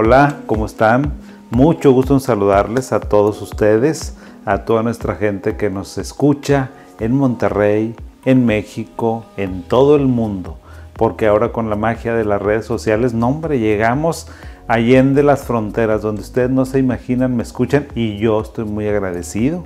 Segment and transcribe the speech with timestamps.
[0.00, 1.10] Hola, ¿cómo están?
[1.50, 7.16] Mucho gusto en saludarles a todos ustedes, a toda nuestra gente que nos escucha en
[7.16, 10.56] Monterrey, en México, en todo el mundo.
[10.92, 14.28] Porque ahora con la magia de las redes sociales, no hombre, llegamos
[14.68, 19.64] allende las fronteras, donde ustedes no se imaginan, me escuchan y yo estoy muy agradecido.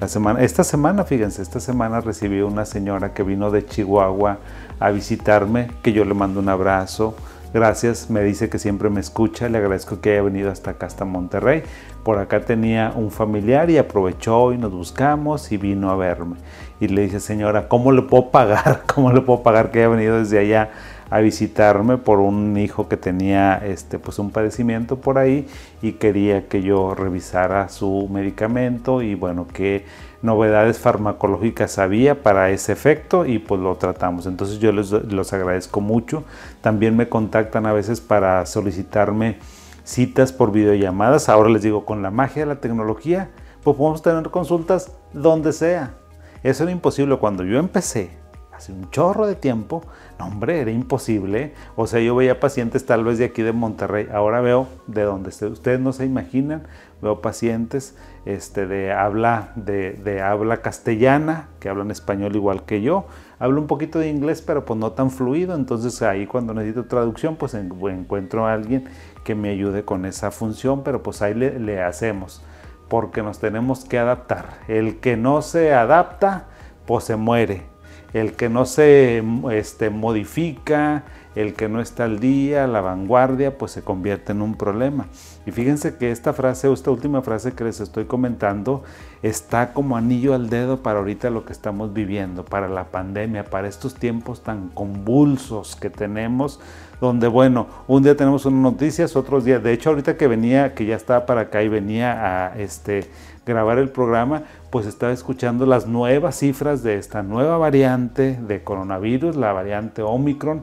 [0.00, 4.38] La semana, esta semana, fíjense, esta semana recibí una señora que vino de Chihuahua
[4.80, 7.14] a visitarme, que yo le mando un abrazo,
[7.54, 11.04] Gracias, me dice que siempre me escucha, le agradezco que haya venido hasta acá, hasta
[11.04, 11.62] Monterrey.
[12.02, 16.34] Por acá tenía un familiar y aprovechó y nos buscamos y vino a verme.
[16.80, 18.82] Y le dije, señora, ¿cómo le puedo pagar?
[18.92, 20.70] ¿Cómo le puedo pagar que haya venido desde allá
[21.10, 25.46] a visitarme por un hijo que tenía este, pues un padecimiento por ahí
[25.80, 29.84] y quería que yo revisara su medicamento y bueno, qué
[30.24, 34.26] novedades farmacológicas había para ese efecto y pues lo tratamos.
[34.26, 36.24] Entonces yo les, los agradezco mucho.
[36.62, 39.38] También me contactan a veces para solicitarme
[39.84, 41.28] citas por videollamadas.
[41.28, 43.30] Ahora les digo, con la magia de la tecnología,
[43.62, 45.94] pues podemos tener consultas donde sea.
[46.42, 49.82] Eso era imposible cuando yo empecé hace un chorro de tiempo,
[50.18, 51.52] no hombre, era imposible.
[51.76, 55.30] O sea, yo veía pacientes tal vez de aquí de Monterrey, ahora veo de donde
[55.30, 56.66] ustedes no se imaginan,
[57.02, 63.06] veo pacientes este, de, habla, de, habla castellana, que hablan español igual que yo.
[63.38, 67.36] Hablo un poquito de inglés, pero pues no tan fluido, entonces ahí cuando necesito traducción,
[67.36, 68.88] pues encuentro a alguien
[69.24, 72.42] que me ayude con esa función, pero pues ahí le, le hacemos,
[72.88, 74.58] porque nos tenemos que adaptar.
[74.68, 76.46] El que no se adapta,
[76.86, 77.74] pues se muere
[78.14, 81.02] el que no se este, modifica,
[81.34, 85.06] el que no está al día, la vanguardia, pues se convierte en un problema.
[85.46, 88.82] Y fíjense que esta frase, esta última frase que les estoy comentando,
[89.22, 93.68] está como anillo al dedo para ahorita lo que estamos viviendo, para la pandemia, para
[93.68, 96.60] estos tiempos tan convulsos que tenemos,
[97.00, 100.86] donde bueno, un día tenemos unas noticias, otros días, de hecho ahorita que venía, que
[100.86, 103.10] ya estaba para acá y venía a este
[103.44, 109.36] grabar el programa, pues estaba escuchando las nuevas cifras de esta nueva variante de coronavirus,
[109.36, 110.62] la variante Omicron,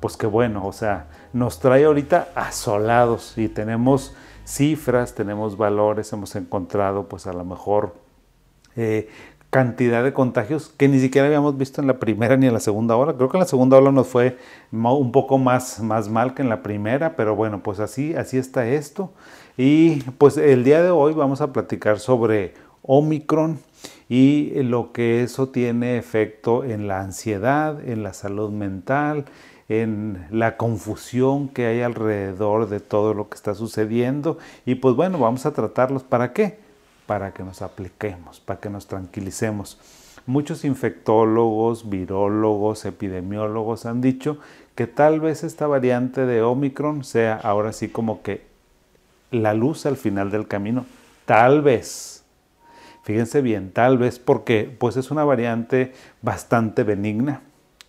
[0.00, 4.14] pues que bueno, o sea, nos trae ahorita asolados y tenemos
[4.44, 7.94] cifras, tenemos valores, hemos encontrado pues a lo mejor
[8.76, 9.08] eh,
[9.50, 12.96] cantidad de contagios que ni siquiera habíamos visto en la primera ni en la segunda
[12.96, 13.14] ola.
[13.14, 14.38] Creo que en la segunda ola nos fue
[14.70, 18.66] un poco más, más mal que en la primera, pero bueno, pues así, así está
[18.66, 19.12] esto.
[19.56, 23.58] Y pues el día de hoy vamos a platicar sobre Omicron
[24.08, 29.26] y lo que eso tiene efecto en la ansiedad, en la salud mental,
[29.68, 34.38] en la confusión que hay alrededor de todo lo que está sucediendo.
[34.64, 36.02] Y pues bueno, vamos a tratarlos.
[36.02, 36.58] ¿Para qué?
[37.06, 39.78] Para que nos apliquemos, para que nos tranquilicemos.
[40.26, 44.38] Muchos infectólogos, virólogos, epidemiólogos han dicho
[44.74, 48.46] que tal vez esta variante de Omicron sea ahora sí como que
[49.30, 50.86] la luz al final del camino.
[51.24, 52.24] Tal vez.
[53.02, 57.40] Fíjense bien, tal vez porque pues es una variante bastante benigna,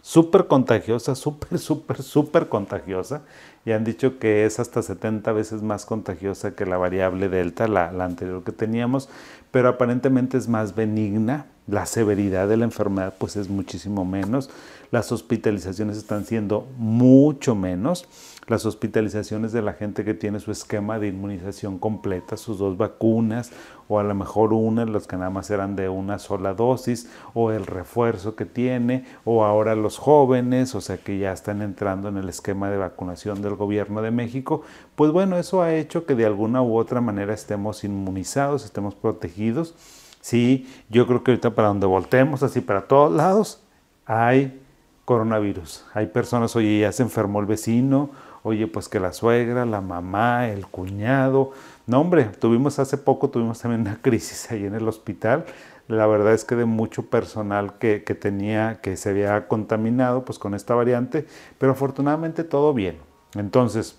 [0.10, 3.22] súper contagiosa, súper, súper, súper contagiosa.
[3.64, 7.92] Y han dicho que es hasta 70 veces más contagiosa que la variable delta, la,
[7.92, 9.08] la anterior que teníamos,
[9.52, 11.46] pero aparentemente es más benigna.
[11.70, 14.50] La severidad de la enfermedad pues es muchísimo menos.
[14.92, 18.08] Las hospitalizaciones están siendo mucho menos
[18.50, 23.52] las hospitalizaciones de la gente que tiene su esquema de inmunización completa, sus dos vacunas,
[23.88, 27.52] o a lo mejor una, los que nada más eran de una sola dosis, o
[27.52, 32.18] el refuerzo que tiene, o ahora los jóvenes, o sea que ya están entrando en
[32.18, 34.64] el esquema de vacunación del gobierno de México,
[34.96, 39.76] pues bueno, eso ha hecho que de alguna u otra manera estemos inmunizados, estemos protegidos.
[40.22, 43.64] Sí, yo creo que ahorita para donde voltemos, así para todos lados,
[44.06, 44.62] hay
[45.06, 45.86] coronavirus.
[45.94, 48.12] Hay personas, oye, ya se enfermó el vecino,
[48.44, 51.52] oye, pues que la suegra, la mamá, el cuñado.
[51.88, 55.46] No, hombre, tuvimos hace poco, tuvimos también una crisis ahí en el hospital.
[55.88, 60.38] La verdad es que de mucho personal que, que tenía, que se había contaminado pues
[60.38, 61.26] con esta variante,
[61.58, 62.98] pero afortunadamente todo bien.
[63.36, 63.99] Entonces,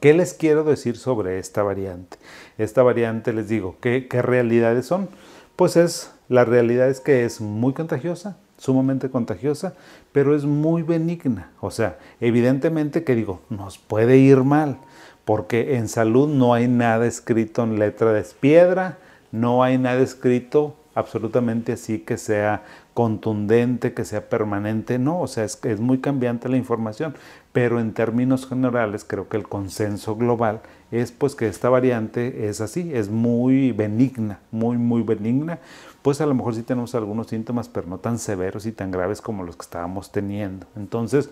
[0.00, 2.16] ¿qué les quiero decir sobre esta variante?
[2.58, 5.08] Esta variante, les digo, ¿qué, realidades son?
[5.56, 9.74] Pues es, la realidad es que es muy contagiosa, sumamente contagiosa,
[10.12, 11.50] pero es muy benigna.
[11.60, 14.78] O sea, evidentemente que digo, nos puede ir mal,
[15.24, 18.98] porque en salud no hay nada escrito en letra de piedra,
[19.32, 22.64] no hay nada escrito absolutamente así que sea
[22.94, 27.14] contundente, que sea permanente, no, o sea, es, es muy cambiante la información,
[27.52, 30.60] pero en términos generales creo que el consenso global
[30.90, 35.58] es pues que esta variante es así, es muy benigna, muy, muy benigna,
[36.02, 39.20] pues a lo mejor sí tenemos algunos síntomas, pero no tan severos y tan graves
[39.20, 40.66] como los que estábamos teniendo.
[40.76, 41.30] Entonces,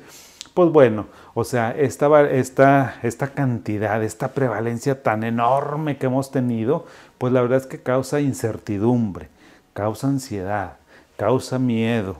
[0.54, 6.84] pues bueno, o sea, esta, esta, esta cantidad, esta prevalencia tan enorme que hemos tenido,
[7.18, 9.28] pues la verdad es que causa incertidumbre,
[9.72, 10.78] causa ansiedad,
[11.16, 12.16] causa miedo,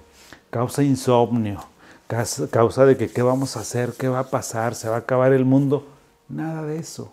[0.51, 1.65] causa insomnio,
[2.09, 5.33] causa de que qué vamos a hacer, qué va a pasar, se va a acabar
[5.33, 5.87] el mundo.
[6.29, 7.13] Nada de eso,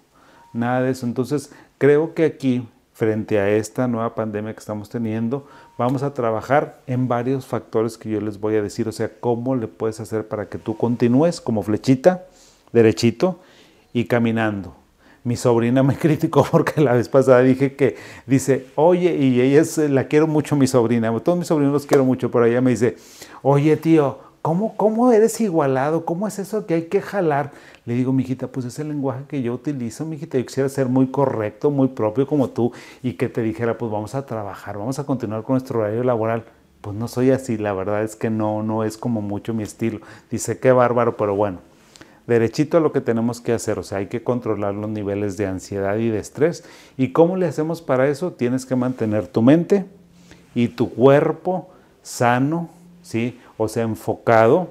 [0.53, 1.05] nada de eso.
[1.05, 5.47] Entonces, creo que aquí, frente a esta nueva pandemia que estamos teniendo,
[5.77, 9.55] vamos a trabajar en varios factores que yo les voy a decir, o sea, cómo
[9.55, 12.23] le puedes hacer para que tú continúes como flechita,
[12.71, 13.39] derechito
[13.91, 14.75] y caminando.
[15.25, 19.77] Mi sobrina me criticó porque la vez pasada dije que dice, oye, y ella es,
[19.77, 22.95] la quiero mucho mi sobrina, todos mis sobrinos los quiero mucho, pero ella me dice,
[23.41, 26.05] oye tío, ¿Cómo, ¿Cómo eres igualado?
[26.05, 27.49] ¿Cómo es eso que hay que jalar?
[27.83, 30.37] Le digo, mijita, pues es el lenguaje que yo utilizo, mijita.
[30.37, 32.71] Yo quisiera ser muy correcto, muy propio como tú
[33.01, 36.45] y que te dijera, pues vamos a trabajar, vamos a continuar con nuestro horario laboral.
[36.81, 40.01] Pues no soy así, la verdad es que no, no es como mucho mi estilo.
[40.29, 41.57] Dice, qué bárbaro, pero bueno,
[42.27, 43.79] derechito a lo que tenemos que hacer.
[43.79, 46.63] O sea, hay que controlar los niveles de ansiedad y de estrés.
[46.97, 48.33] ¿Y cómo le hacemos para eso?
[48.33, 49.85] Tienes que mantener tu mente
[50.53, 51.67] y tu cuerpo
[52.03, 52.69] sano,
[53.01, 53.39] ¿sí?
[53.57, 54.69] O sea, enfocado.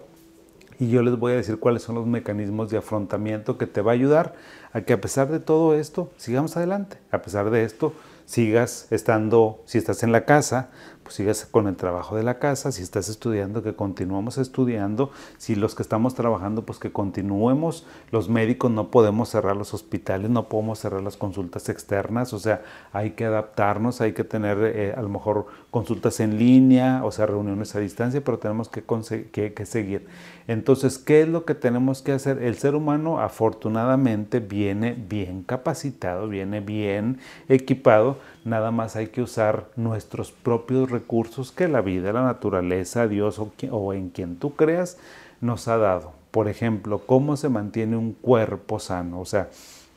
[0.78, 3.92] Y yo les voy a decir cuáles son los mecanismos de afrontamiento que te va
[3.92, 4.34] a ayudar
[4.72, 6.98] a que a pesar de todo esto, sigamos adelante.
[7.12, 7.92] A pesar de esto,
[8.26, 10.70] sigas estando, si estás en la casa,
[11.04, 15.54] pues sigas con el trabajo de la casa, si estás estudiando, que continuemos estudiando, si
[15.54, 20.48] los que estamos trabajando, pues que continuemos, los médicos no podemos cerrar los hospitales, no
[20.48, 22.62] podemos cerrar las consultas externas, o sea,
[22.92, 27.26] hay que adaptarnos, hay que tener eh, a lo mejor consultas en línea, o sea,
[27.26, 28.82] reuniones a distancia, pero tenemos que,
[29.30, 30.06] que, que seguir.
[30.46, 32.42] Entonces, ¿qué es lo que tenemos que hacer?
[32.42, 37.18] El ser humano afortunadamente viene bien capacitado, viene bien
[37.48, 43.41] equipado, nada más hay que usar nuestros propios recursos que la vida, la naturaleza, Dios
[43.70, 44.99] o, en quien tú creas
[45.41, 46.12] nos ha dado.
[46.31, 49.49] Por ejemplo, cómo se mantiene un cuerpo sano, o sea,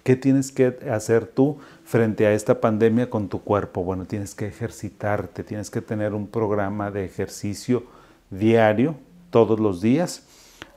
[0.03, 3.83] ¿qué tienes que hacer tú frente a esta pandemia con tu cuerpo?
[3.83, 7.83] Bueno, tienes que ejercitarte, tienes que tener un programa de ejercicio
[8.29, 8.95] diario,
[9.29, 10.26] todos los días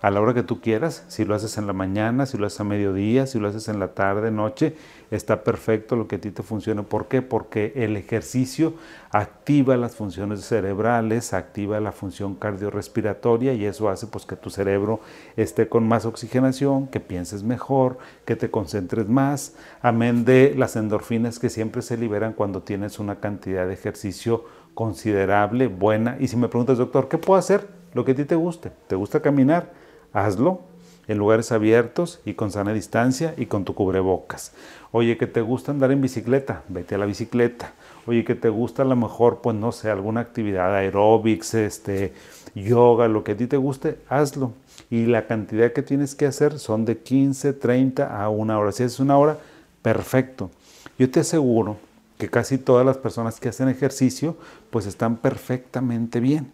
[0.02, 2.60] a la hora que tú quieras, si lo haces en la mañana, si lo haces
[2.60, 4.74] a mediodía, si lo haces en la tarde, noche,
[5.10, 6.82] está perfecto lo que a ti te funcione.
[6.82, 7.20] ¿Por qué?
[7.20, 8.74] Porque el ejercicio
[9.10, 15.00] activa las funciones cerebrales, activa la función cardiorrespiratoria y eso hace pues que tu cerebro
[15.36, 21.38] esté con más oxigenación, que pienses mejor, que te concentres más, amén de las endorfinas
[21.38, 26.16] que siempre se liberan cuando tienes una cantidad de ejercicio considerable, buena.
[26.20, 27.68] Y si me preguntas, doctor, ¿qué puedo hacer?
[27.92, 28.70] Lo que a ti te guste.
[28.86, 29.79] ¿Te gusta caminar?
[30.12, 30.60] Hazlo
[31.08, 34.52] en lugares abiertos y con sana distancia y con tu cubrebocas.
[34.92, 37.72] Oye, que te gusta andar en bicicleta, vete a la bicicleta.
[38.06, 42.12] Oye, que te gusta a lo mejor, pues no sé, alguna actividad aeróbics, este,
[42.54, 44.52] yoga, lo que a ti te guste, hazlo.
[44.88, 48.72] Y la cantidad que tienes que hacer son de 15, 30 a una hora.
[48.72, 49.38] Si es una hora,
[49.82, 50.50] perfecto.
[50.98, 51.76] Yo te aseguro
[52.18, 54.36] que casi todas las personas que hacen ejercicio,
[54.70, 56.52] pues están perfectamente bien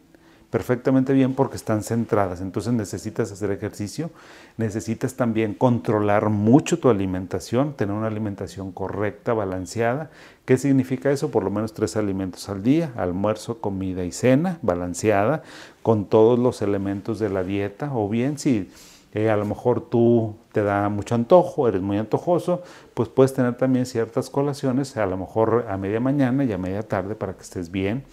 [0.51, 2.41] perfectamente bien porque están centradas.
[2.41, 4.11] Entonces necesitas hacer ejercicio,
[4.57, 10.11] necesitas también controlar mucho tu alimentación, tener una alimentación correcta, balanceada.
[10.45, 11.31] ¿Qué significa eso?
[11.31, 15.43] Por lo menos tres alimentos al día, almuerzo, comida y cena, balanceada,
[15.83, 17.91] con todos los elementos de la dieta.
[17.93, 18.71] O bien si
[19.15, 22.63] eh, a lo mejor tú te da mucho antojo, eres muy antojoso,
[22.95, 26.83] pues puedes tener también ciertas colaciones, a lo mejor a media mañana y a media
[26.83, 28.05] tarde para que estés bien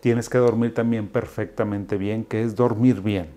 [0.00, 3.28] tienes que dormir también perfectamente bien, que es dormir bien.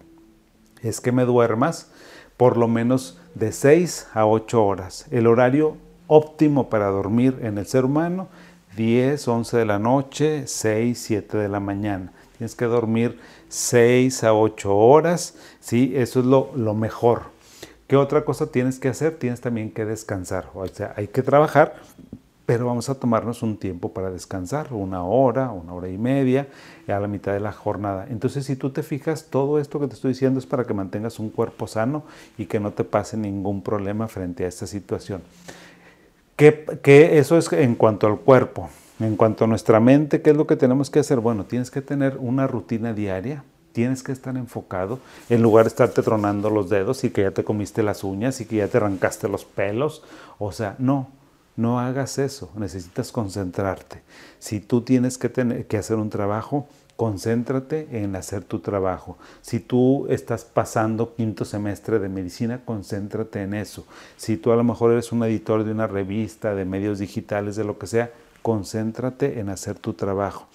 [0.81, 1.91] Es que me duermas
[2.37, 5.05] por lo menos de 6 a 8 horas.
[5.11, 5.77] El horario
[6.07, 8.27] óptimo para dormir en el ser humano,
[8.75, 12.11] 10, 11 de la noche, 6, 7 de la mañana.
[12.37, 15.93] Tienes que dormir 6 a 8 horas, ¿sí?
[15.95, 17.33] Eso es lo, lo mejor.
[17.87, 19.17] ¿Qué otra cosa tienes que hacer?
[19.17, 20.49] Tienes también que descansar.
[20.55, 21.75] O sea, hay que trabajar,
[22.45, 26.47] pero vamos a tomarnos un tiempo para descansar, una hora, una hora y media,
[26.87, 28.05] a la mitad de la jornada.
[28.09, 31.19] Entonces, si tú te fijas, todo esto que te estoy diciendo es para que mantengas
[31.19, 32.03] un cuerpo sano
[32.37, 35.21] y que no te pase ningún problema frente a esta situación.
[36.35, 36.65] ¿Qué,
[37.17, 38.69] eso es en cuanto al cuerpo?
[38.99, 41.19] En cuanto a nuestra mente, ¿qué es lo que tenemos que hacer?
[41.19, 46.01] Bueno, tienes que tener una rutina diaria, tienes que estar enfocado en lugar de estarte
[46.01, 49.29] tronando los dedos y que ya te comiste las uñas y que ya te arrancaste
[49.29, 50.03] los pelos.
[50.37, 51.07] O sea, no,
[51.55, 54.01] no hagas eso, necesitas concentrarte.
[54.39, 59.17] Si tú tienes que, tener, que hacer un trabajo, concéntrate en hacer tu trabajo.
[59.41, 63.85] Si tú estás pasando quinto semestre de medicina, concéntrate en eso.
[64.17, 67.63] Si tú a lo mejor eres un editor de una revista, de medios digitales, de
[67.63, 70.47] lo que sea, concéntrate en hacer tu trabajo.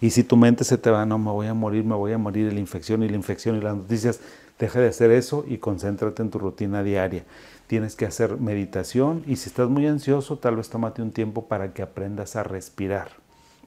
[0.00, 2.18] Y si tu mente se te va, no, me voy a morir, me voy a
[2.18, 4.20] morir la infección y la infección y las noticias,
[4.58, 7.24] Deja de hacer eso y concéntrate en tu rutina diaria.
[7.66, 11.72] Tienes que hacer meditación y si estás muy ansioso, tal vez tómate un tiempo para
[11.72, 13.08] que aprendas a respirar,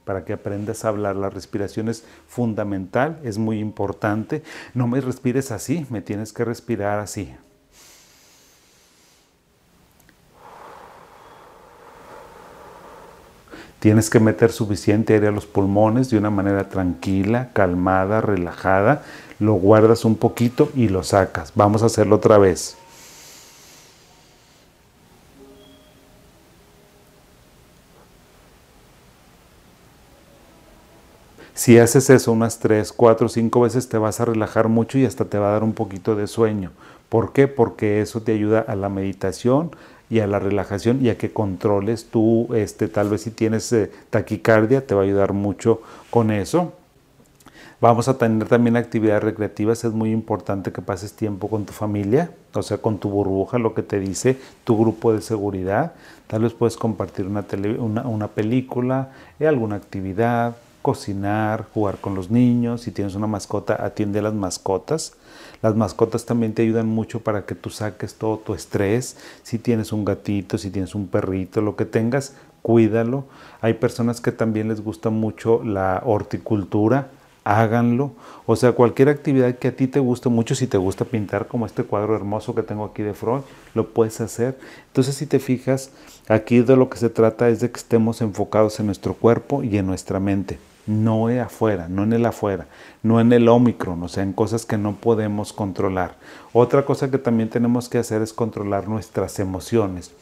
[0.04, 1.16] para que aprendas a hablar.
[1.16, 4.42] La respiración es fundamental, es muy importante.
[4.72, 7.34] No me respires así, me tienes que respirar así.
[13.78, 19.04] Tienes que meter suficiente aire a los pulmones de una manera tranquila, calmada, relajada.
[19.38, 21.52] Lo guardas un poquito y lo sacas.
[21.54, 22.76] Vamos a hacerlo otra vez.
[31.54, 35.24] Si haces eso unas 3, 4, 5 veces te vas a relajar mucho y hasta
[35.24, 36.70] te va a dar un poquito de sueño.
[37.08, 37.48] ¿Por qué?
[37.48, 39.72] Porque eso te ayuda a la meditación,
[40.10, 43.90] y a la relajación y a que controles tú, este, tal vez si tienes eh,
[44.10, 46.72] taquicardia, te va a ayudar mucho con eso.
[47.80, 52.32] Vamos a tener también actividades recreativas, es muy importante que pases tiempo con tu familia,
[52.52, 55.92] o sea, con tu burbuja, lo que te dice tu grupo de seguridad.
[56.26, 57.44] Tal vez puedes compartir una,
[58.02, 62.80] una, película, eh, alguna actividad, cocinar, jugar con los niños.
[62.80, 65.12] Si tienes una mascota, atiende a las mascotas.
[65.62, 69.16] Las mascotas también te ayudan mucho para que tú saques todo tu estrés.
[69.44, 73.26] Si tienes un gatito, si tienes un perrito, lo que tengas, cuídalo.
[73.60, 77.12] Hay personas que también les gusta mucho la horticultura,
[77.48, 78.12] háganlo.
[78.44, 81.64] O sea, cualquier actividad que a ti te guste mucho, si te gusta pintar como
[81.64, 83.40] este cuadro hermoso que tengo aquí de Freud,
[83.74, 84.58] lo puedes hacer.
[84.88, 85.90] Entonces, si te fijas,
[86.28, 89.78] aquí de lo que se trata es de que estemos enfocados en nuestro cuerpo y
[89.78, 92.66] en nuestra mente no es afuera, no en el afuera,
[93.02, 96.16] no en el Omicron, o sea, en cosas que no podemos controlar.
[96.52, 100.12] Otra cosa que también tenemos que hacer es controlar nuestras emociones.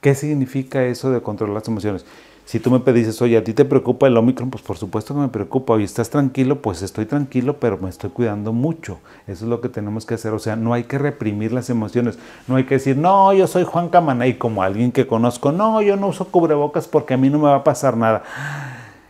[0.00, 2.04] ¿Qué significa eso de controlar las emociones?
[2.44, 4.50] Si tú me pedices, oye, ¿a ti te preocupa el Omicron?
[4.50, 5.72] Pues por supuesto que me preocupa.
[5.72, 6.60] Oye, ¿estás tranquilo?
[6.60, 8.98] Pues estoy tranquilo, pero me estoy cuidando mucho.
[9.26, 10.32] Eso es lo que tenemos que hacer.
[10.34, 12.18] O sea, no hay que reprimir las emociones.
[12.46, 15.52] No hay que decir, no, yo soy Juan Camanay, como alguien que conozco.
[15.52, 18.22] No, yo no uso cubrebocas porque a mí no me va a pasar nada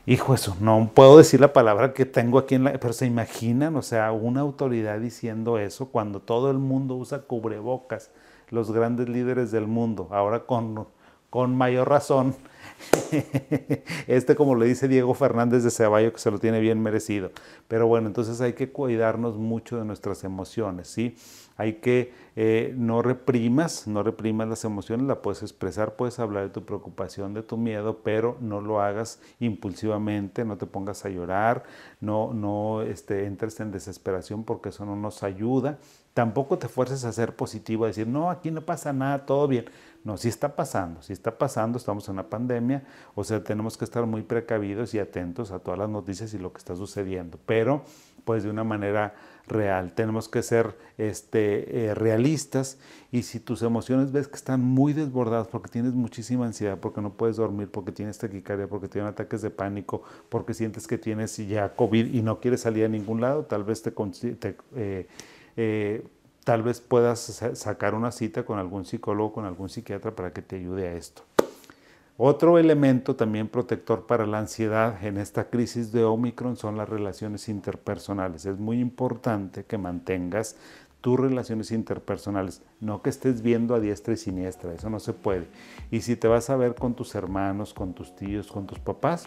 [0.07, 2.73] hijo, eso, no puedo decir la palabra que tengo aquí en la...
[2.75, 8.11] Pero se imaginan, o sea, una autoridad diciendo eso cuando todo el mundo usa cubrebocas,
[8.51, 10.87] los grandes líderes del mundo, ahora con,
[11.35, 12.37] con mayor razón.
[14.07, 17.33] Este, como le dice Diego Fernández de Ceballo, que se lo tiene bien merecido.
[17.67, 21.17] Pero bueno, entonces hay que cuidarnos mucho de nuestras emociones, ¿sí?
[21.57, 26.51] Hay que eh, no reprimas, no reprimas las emociones, la puedes expresar, puedes hablar de
[26.51, 31.65] tu preocupación, de tu miedo, pero no lo hagas impulsivamente, no te pongas a llorar,
[32.01, 35.79] no, no este, entres en desesperación porque eso no nos ayuda.
[36.13, 39.65] Tampoco te fuerces a ser positivo, a decir, no, aquí no pasa nada, todo bien.
[40.05, 42.85] No, sí está pasando, sí está pasando, estamos en una pandemia,
[43.15, 46.53] o sea, tenemos que estar muy precavidos y atentos a todas las noticias y lo
[46.53, 47.85] que está sucediendo, pero
[48.25, 49.15] pues de una manera
[49.47, 49.93] real.
[49.95, 52.79] Tenemos que ser este, eh, realistas
[53.13, 57.13] y si tus emociones ves que están muy desbordadas porque tienes muchísima ansiedad, porque no
[57.15, 61.75] puedes dormir, porque tienes taquicardia, porque tienes ataques de pánico, porque sientes que tienes ya
[61.75, 63.93] COVID y no quieres salir a ningún lado, tal vez te,
[64.77, 65.07] eh,
[65.57, 66.07] eh,
[66.45, 70.57] tal vez puedas sacar una cita con algún psicólogo, con algún psiquiatra para que te
[70.57, 71.23] ayude a esto.
[72.17, 77.49] Otro elemento también protector para la ansiedad en esta crisis de Omicron son las relaciones
[77.49, 78.47] interpersonales.
[78.47, 80.55] Es muy importante que mantengas
[81.01, 85.49] tus relaciones interpersonales, no que estés viendo a diestra y siniestra, eso no se puede.
[85.91, 89.27] Y si te vas a ver con tus hermanos, con tus tíos, con tus papás,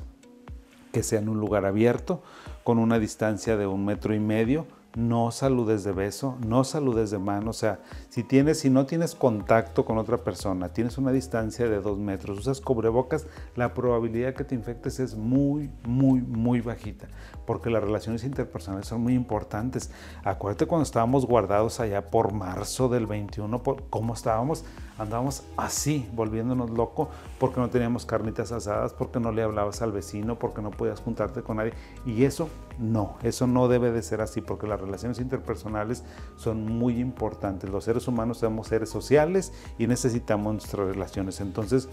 [0.91, 2.23] que sea en un lugar abierto,
[2.63, 4.65] con una distancia de un metro y medio,
[4.97, 7.51] no saludes de beso, no saludes de mano.
[7.51, 7.79] O sea,
[8.17, 12.39] si tienes, si no tienes contacto con otra persona, tienes una distancia de dos metros,
[12.39, 17.05] usas cubrebocas, la probabilidad que te infectes es muy, muy, muy bajita,
[17.45, 19.91] porque las relaciones interpersonales son muy importantes.
[20.23, 24.65] Acuérdate cuando estábamos guardados allá por marzo del 21, ¿cómo estábamos?
[24.97, 27.09] Andábamos así, volviéndonos loco,
[27.39, 31.43] porque no teníamos carnitas asadas, porque no le hablabas al vecino, porque no podías juntarte
[31.43, 31.73] con nadie.
[32.03, 36.03] Y eso no, eso no debe de ser así, porque las relaciones interpersonales
[36.35, 37.69] son muy importantes.
[37.69, 41.41] Los seres humanos somos seres sociales y necesitamos nuestras relaciones.
[41.41, 41.89] Entonces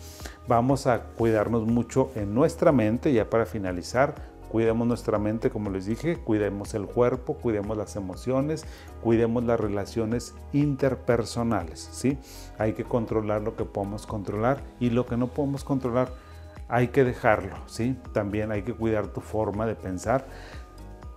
[0.49, 5.87] vamos a cuidarnos mucho en nuestra mente, ya para finalizar, Cuidemos nuestra mente, como les
[5.87, 8.64] dije, cuidemos el cuerpo, cuidemos las emociones,
[9.02, 12.18] cuidemos las relaciones interpersonales, ¿sí?
[12.56, 16.12] Hay que controlar lo que podemos controlar y lo que no podemos controlar
[16.68, 17.97] hay que dejarlo, ¿sí?
[18.12, 20.25] También hay que cuidar tu forma de pensar.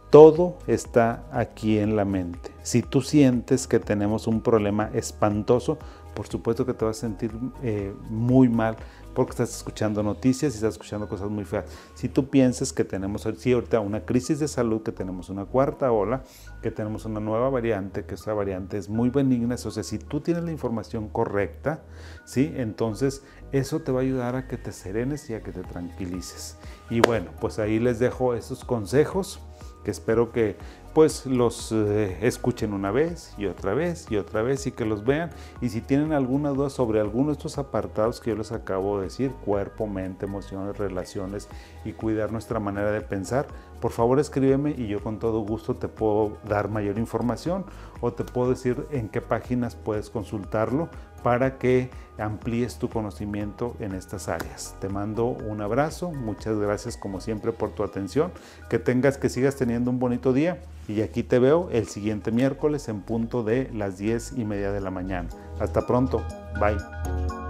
[0.09, 2.51] Todo está aquí en la mente.
[2.63, 5.77] Si tú sientes que tenemos un problema espantoso,
[6.13, 8.77] por supuesto que te vas a sentir eh, muy mal,
[9.13, 11.65] porque estás escuchando noticias y estás escuchando cosas muy feas.
[11.95, 15.91] Si tú piensas que tenemos sí, ahorita una crisis de salud, que tenemos una cuarta
[15.91, 16.23] ola,
[16.61, 20.21] que tenemos una nueva variante, que esta variante es muy benigna, o sea, si tú
[20.21, 21.81] tienes la información correcta,
[22.25, 22.53] ¿sí?
[22.55, 26.57] entonces eso te va a ayudar a que te serenes y a que te tranquilices.
[26.89, 29.41] Y bueno, pues ahí les dejo esos consejos
[29.87, 30.57] que espero que
[30.93, 35.05] pues los eh, escuchen una vez y otra vez y otra vez y que los
[35.05, 35.29] vean.
[35.61, 39.05] Y si tienen alguna duda sobre alguno de estos apartados que yo les acabo de
[39.05, 41.47] decir, cuerpo, mente, emociones, relaciones
[41.85, 43.47] y cuidar nuestra manera de pensar,
[43.79, 47.63] por favor escríbeme y yo con todo gusto te puedo dar mayor información
[48.01, 50.89] o te puedo decir en qué páginas puedes consultarlo
[51.23, 54.75] para que amplíes tu conocimiento en estas áreas.
[54.79, 58.31] Te mando un abrazo, muchas gracias como siempre por tu atención,
[58.69, 62.87] que tengas, que sigas teniendo un bonito día y aquí te veo el siguiente miércoles
[62.87, 65.29] en punto de las 10 y media de la mañana.
[65.59, 66.23] Hasta pronto,
[66.59, 67.46] bye.